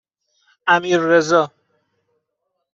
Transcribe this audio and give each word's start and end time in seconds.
امیررضا 0.67 1.51